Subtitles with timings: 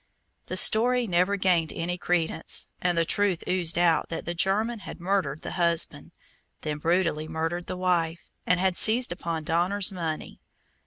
[0.47, 4.99] The story never gained any credence, and the truth oozed out that the German had
[4.99, 6.11] murdered the husband,
[6.61, 10.41] then brutally murdered the wife, and had seized upon Donner's money.